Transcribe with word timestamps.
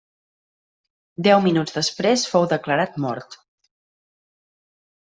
Deu 1.27 1.43
minuts 1.43 1.77
després 1.77 2.25
fou 2.33 2.49
declarat 2.57 3.01
mort. 3.07 3.41